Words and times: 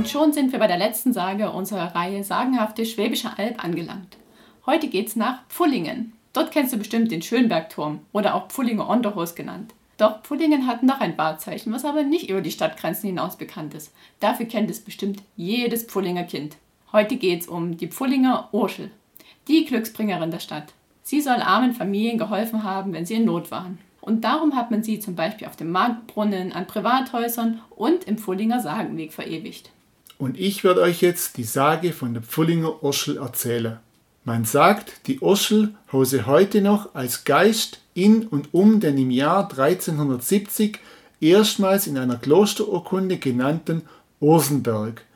Und 0.00 0.08
schon 0.08 0.32
sind 0.32 0.50
wir 0.52 0.58
bei 0.58 0.66
der 0.66 0.78
letzten 0.78 1.12
Sage 1.12 1.50
unserer 1.50 1.94
Reihe 1.94 2.24
Sagenhafte 2.24 2.86
Schwäbische 2.86 3.36
Alb 3.36 3.62
angelangt. 3.62 4.16
Heute 4.64 4.88
geht's 4.88 5.14
nach 5.14 5.46
Pfullingen. 5.50 6.14
Dort 6.32 6.52
kennst 6.52 6.72
du 6.72 6.78
bestimmt 6.78 7.10
den 7.10 7.20
Schönbergturm 7.20 8.00
oder 8.14 8.34
auch 8.34 8.48
Pfullinger 8.48 8.88
Onderhos 8.88 9.34
genannt. 9.34 9.74
Doch 9.98 10.22
Pfullingen 10.22 10.66
hat 10.66 10.82
noch 10.82 11.00
ein 11.00 11.18
Wahrzeichen, 11.18 11.70
was 11.70 11.84
aber 11.84 12.02
nicht 12.02 12.30
über 12.30 12.40
die 12.40 12.50
Stadtgrenzen 12.50 13.10
hinaus 13.10 13.36
bekannt 13.36 13.74
ist. 13.74 13.92
Dafür 14.20 14.46
kennt 14.46 14.70
es 14.70 14.80
bestimmt 14.80 15.22
jedes 15.36 15.84
Pfullinger 15.84 16.24
Kind. 16.24 16.56
Heute 16.92 17.16
geht 17.16 17.42
es 17.42 17.46
um 17.46 17.76
die 17.76 17.88
Pfullinger 17.88 18.48
Urschel, 18.52 18.90
die 19.48 19.66
Glücksbringerin 19.66 20.30
der 20.30 20.38
Stadt. 20.38 20.72
Sie 21.02 21.20
soll 21.20 21.42
armen 21.42 21.74
Familien 21.74 22.16
geholfen 22.16 22.64
haben, 22.64 22.94
wenn 22.94 23.04
sie 23.04 23.16
in 23.16 23.26
Not 23.26 23.50
waren. 23.50 23.78
Und 24.00 24.24
darum 24.24 24.56
hat 24.56 24.70
man 24.70 24.82
sie 24.82 24.98
zum 24.98 25.14
Beispiel 25.14 25.46
auf 25.46 25.56
dem 25.56 25.70
Marktbrunnen, 25.70 26.54
an 26.54 26.66
Privathäusern 26.66 27.60
und 27.68 28.04
im 28.04 28.16
Pfullinger 28.16 28.60
Sagenweg 28.60 29.12
verewigt. 29.12 29.70
Und 30.20 30.38
ich 30.38 30.64
werde 30.64 30.82
euch 30.82 31.00
jetzt 31.00 31.38
die 31.38 31.44
Sage 31.44 31.94
von 31.94 32.12
der 32.12 32.22
Pfullinger 32.22 32.84
Urschel 32.84 33.16
erzählen. 33.16 33.78
Man 34.22 34.44
sagt, 34.44 35.06
die 35.06 35.18
Urschel 35.20 35.72
hause 35.90 36.26
heute 36.26 36.60
noch 36.60 36.94
als 36.94 37.24
Geist 37.24 37.80
in 37.94 38.26
und 38.26 38.52
um 38.52 38.80
den 38.80 38.98
im 38.98 39.10
Jahr 39.10 39.44
1370 39.50 40.78
erstmals 41.22 41.86
in 41.86 41.96
einer 41.96 42.18
Klosterurkunde 42.18 43.16
genannten 43.16 43.80
Ursenberg, 44.20 45.06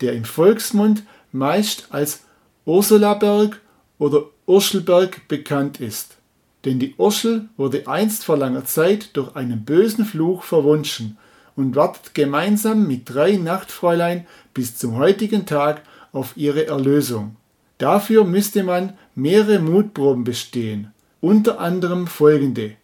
der 0.00 0.12
im 0.12 0.24
Volksmund 0.24 1.02
meist 1.32 1.88
als 1.90 2.20
Ursulaberg 2.64 3.60
oder 3.98 4.26
Urschelberg 4.46 5.26
bekannt 5.26 5.80
ist. 5.80 6.18
Denn 6.64 6.78
die 6.78 6.94
Urschel 6.98 7.48
wurde 7.56 7.88
einst 7.88 8.24
vor 8.24 8.36
langer 8.36 8.64
Zeit 8.64 9.16
durch 9.16 9.34
einen 9.34 9.64
bösen 9.64 10.04
Fluch 10.04 10.44
verwunschen 10.44 11.18
und 11.56 11.76
wartet 11.76 12.14
gemeinsam 12.14 12.86
mit 12.86 13.02
drei 13.12 13.36
Nachtfräulein 13.36 14.26
bis 14.54 14.76
zum 14.76 14.96
heutigen 14.96 15.46
Tag 15.46 15.82
auf 16.12 16.36
ihre 16.36 16.66
Erlösung. 16.66 17.36
Dafür 17.78 18.24
müsste 18.24 18.62
man 18.62 18.92
mehrere 19.14 19.58
Mutproben 19.58 20.24
bestehen, 20.24 20.92
unter 21.20 21.60
anderem 21.60 22.06
folgende. 22.06 22.76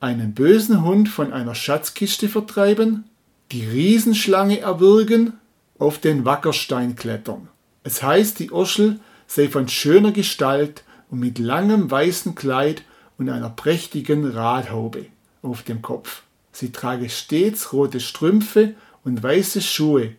Einen 0.00 0.34
bösen 0.34 0.84
Hund 0.84 1.08
von 1.08 1.32
einer 1.32 1.54
Schatzkiste 1.54 2.28
vertreiben, 2.28 3.04
die 3.52 3.64
Riesenschlange 3.64 4.60
erwürgen, 4.60 5.34
auf 5.78 5.98
den 5.98 6.24
Wackerstein 6.24 6.96
klettern. 6.96 7.48
Es 7.82 8.02
heißt, 8.02 8.38
die 8.38 8.50
Urschel 8.50 9.00
sei 9.26 9.48
von 9.48 9.68
schöner 9.68 10.12
Gestalt 10.12 10.84
und 11.10 11.20
mit 11.20 11.38
langem 11.38 11.90
weißen 11.90 12.34
Kleid 12.34 12.82
und 13.18 13.28
einer 13.28 13.50
prächtigen 13.50 14.24
Radhaube 14.26 15.06
auf 15.42 15.62
dem 15.62 15.82
Kopf. 15.82 16.22
Sie 16.52 16.70
trage 16.70 17.08
stets 17.08 17.72
rote 17.72 18.00
Strümpfe 18.00 18.74
und 19.04 19.22
weiße 19.22 19.60
Schuhe 19.60 20.12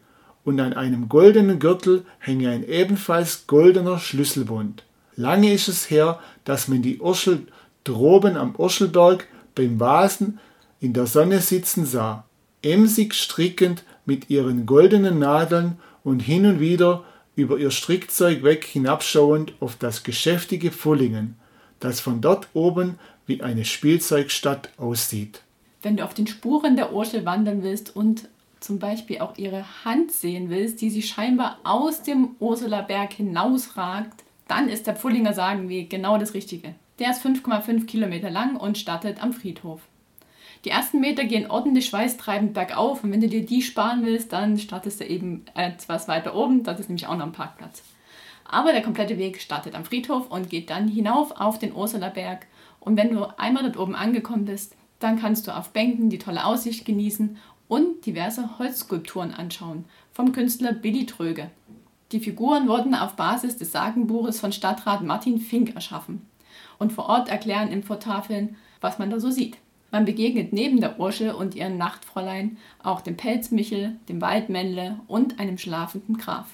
und 0.43 0.59
an 0.59 0.73
einem 0.73 1.07
goldenen 1.09 1.59
Gürtel 1.59 2.05
hänge 2.19 2.49
ein 2.49 2.67
ebenfalls 2.67 3.47
goldener 3.47 3.99
Schlüsselbund. 3.99 4.83
Lange 5.15 5.53
ist 5.53 5.67
es 5.67 5.89
her, 5.89 6.19
dass 6.43 6.67
man 6.67 6.81
die 6.81 6.99
Urschel 6.99 7.47
droben 7.83 8.35
am 8.35 8.55
Urschelberg 8.55 9.27
beim 9.55 9.79
Vasen 9.79 10.39
in 10.79 10.93
der 10.93 11.05
Sonne 11.05 11.39
sitzen 11.39 11.85
sah, 11.85 12.25
emsig 12.61 13.13
strickend 13.13 13.83
mit 14.05 14.29
ihren 14.29 14.65
goldenen 14.65 15.19
Nadeln 15.19 15.77
und 16.03 16.19
hin 16.19 16.45
und 16.45 16.59
wieder 16.59 17.03
über 17.35 17.57
ihr 17.57 17.71
Strickzeug 17.71 18.43
weg 18.43 18.65
hinabschauend 18.65 19.53
auf 19.59 19.75
das 19.77 20.03
geschäftige 20.03 20.71
Pfullingen, 20.71 21.35
das 21.79 21.99
von 21.99 22.21
dort 22.21 22.49
oben 22.53 22.99
wie 23.25 23.41
eine 23.41 23.65
Spielzeugstadt 23.65 24.69
aussieht. 24.77 25.41
Wenn 25.83 25.97
du 25.97 26.05
auf 26.05 26.13
den 26.13 26.27
Spuren 26.27 26.77
der 26.77 26.93
Urschel 26.93 27.25
wandern 27.25 27.61
willst 27.61 27.93
und 27.93 28.29
zum 28.61 28.79
Beispiel 28.79 29.19
auch 29.19 29.37
ihre 29.37 29.65
Hand 29.83 30.13
sehen 30.13 30.49
willst, 30.49 30.81
die 30.81 30.89
sie 30.89 31.01
scheinbar 31.01 31.59
aus 31.65 32.01
dem 32.01 32.37
Ursulaberg 32.39 33.11
hinausragt, 33.11 34.23
dann 34.47 34.69
ist 34.69 34.87
der 34.87 34.95
Pfullinger 34.95 35.33
Sagenweg 35.33 35.89
genau 35.89 36.17
das 36.17 36.33
Richtige. 36.33 36.73
Der 36.99 37.11
ist 37.11 37.25
5,5 37.25 37.85
Kilometer 37.85 38.29
lang 38.29 38.55
und 38.55 38.77
startet 38.77 39.21
am 39.21 39.33
Friedhof. 39.33 39.81
Die 40.63 40.69
ersten 40.69 41.01
Meter 41.01 41.25
gehen 41.25 41.51
ordentlich 41.51 41.87
schweißtreibend 41.87 42.53
bergauf 42.53 43.03
und 43.03 43.11
wenn 43.11 43.19
du 43.19 43.27
dir 43.27 43.45
die 43.45 43.61
sparen 43.61 44.05
willst, 44.05 44.31
dann 44.31 44.57
startest 44.57 45.01
du 45.01 45.05
eben 45.05 45.43
etwas 45.55 46.07
weiter 46.07 46.33
oben, 46.33 46.63
das 46.63 46.79
ist 46.79 46.87
nämlich 46.87 47.07
auch 47.07 47.17
noch 47.17 47.25
ein 47.25 47.33
Parkplatz. 47.33 47.83
Aber 48.45 48.71
der 48.71 48.81
komplette 48.81 49.17
Weg 49.17 49.41
startet 49.41 49.75
am 49.75 49.83
Friedhof 49.83 50.31
und 50.31 50.49
geht 50.49 50.69
dann 50.69 50.87
hinauf 50.87 51.31
auf 51.31 51.59
den 51.59 51.75
Ursulaberg. 51.75 52.45
Und 52.79 52.95
wenn 52.95 53.13
du 53.13 53.25
einmal 53.37 53.63
dort 53.63 53.77
oben 53.77 53.95
angekommen 53.95 54.45
bist, 54.45 54.75
dann 55.03 55.19
kannst 55.19 55.47
du 55.47 55.55
auf 55.55 55.69
Bänken 55.69 56.09
die 56.09 56.17
tolle 56.17 56.45
Aussicht 56.45 56.85
genießen 56.85 57.37
und 57.67 58.05
diverse 58.05 58.57
Holzskulpturen 58.57 59.33
anschauen 59.33 59.85
vom 60.11 60.31
Künstler 60.31 60.73
Billy 60.73 61.05
Tröge. 61.05 61.49
Die 62.11 62.19
Figuren 62.19 62.67
wurden 62.67 62.95
auf 62.95 63.15
Basis 63.15 63.57
des 63.57 63.71
Sagenbuches 63.71 64.39
von 64.39 64.51
Stadtrat 64.51 65.01
Martin 65.01 65.39
Fink 65.39 65.75
erschaffen 65.75 66.21
und 66.77 66.93
vor 66.93 67.07
Ort 67.09 67.29
erklären 67.29 67.69
Infotafeln, 67.69 68.55
was 68.81 68.99
man 68.99 69.09
da 69.09 69.19
so 69.19 69.31
sieht. 69.31 69.57
Man 69.91 70.05
begegnet 70.05 70.53
neben 70.53 70.79
der 70.79 70.99
Urschel 70.99 71.31
und 71.31 71.55
ihren 71.55 71.77
Nachtfräulein 71.77 72.57
auch 72.81 73.01
dem 73.01 73.17
Pelzmichel, 73.17 73.95
dem 74.09 74.21
Waldmännle 74.21 74.99
und 75.07 75.39
einem 75.39 75.57
schlafenden 75.57 76.17
Graf. 76.17 76.47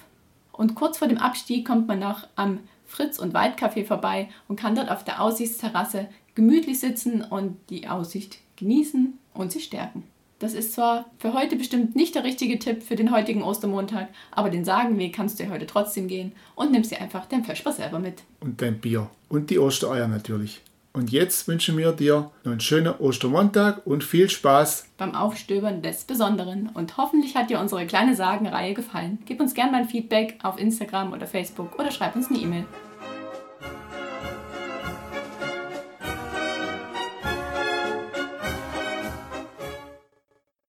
Und 0.52 0.74
kurz 0.74 0.98
vor 0.98 1.08
dem 1.08 1.18
Abstieg 1.18 1.66
kommt 1.66 1.88
man 1.88 2.00
noch 2.00 2.26
am 2.36 2.60
Fritz- 2.90 3.20
und 3.20 3.34
Waldcafé 3.34 3.86
vorbei 3.86 4.28
und 4.48 4.58
kann 4.58 4.74
dort 4.74 4.90
auf 4.90 5.04
der 5.04 5.22
Aussichtsterrasse 5.22 6.08
gemütlich 6.34 6.80
sitzen 6.80 7.22
und 7.22 7.56
die 7.70 7.86
Aussicht 7.86 8.38
genießen 8.56 9.16
und 9.32 9.52
sich 9.52 9.64
stärken. 9.64 10.02
Das 10.40 10.54
ist 10.54 10.72
zwar 10.72 11.04
für 11.18 11.34
heute 11.34 11.54
bestimmt 11.54 11.94
nicht 11.94 12.14
der 12.14 12.24
richtige 12.24 12.58
Tipp 12.58 12.82
für 12.82 12.96
den 12.96 13.12
heutigen 13.12 13.42
Ostermontag, 13.42 14.08
aber 14.32 14.50
den 14.50 14.64
Sagenweg 14.64 15.14
kannst 15.14 15.38
du 15.38 15.44
ja 15.44 15.50
heute 15.50 15.66
trotzdem 15.66 16.08
gehen 16.08 16.32
und 16.56 16.72
nimmst 16.72 16.90
dir 16.90 17.00
einfach 17.00 17.26
dein 17.26 17.44
Vesper 17.44 17.72
selber 17.72 18.00
mit. 18.00 18.22
Und 18.40 18.60
dein 18.60 18.80
Bier. 18.80 19.08
Und 19.28 19.50
die 19.50 19.58
Ostereier 19.58 20.08
natürlich. 20.08 20.62
Und 20.92 21.12
jetzt 21.12 21.46
wünschen 21.46 21.78
wir 21.78 21.92
dir 21.92 22.30
noch 22.42 22.50
einen 22.50 22.60
schönen 22.60 22.92
Ostermontag 22.98 23.86
und 23.86 24.02
viel 24.02 24.28
Spaß 24.28 24.88
beim 24.98 25.14
Aufstöbern 25.14 25.82
des 25.82 26.04
Besonderen. 26.04 26.68
Und 26.74 26.96
hoffentlich 26.96 27.36
hat 27.36 27.48
dir 27.48 27.60
unsere 27.60 27.86
kleine 27.86 28.16
Sagenreihe 28.16 28.74
gefallen. 28.74 29.18
Gib 29.24 29.40
uns 29.40 29.54
gerne 29.54 29.70
mal 29.70 29.84
Feedback 29.84 30.38
auf 30.42 30.58
Instagram 30.58 31.12
oder 31.12 31.28
Facebook 31.28 31.78
oder 31.78 31.92
schreib 31.92 32.16
uns 32.16 32.28
eine 32.28 32.38
E-Mail. 32.38 32.64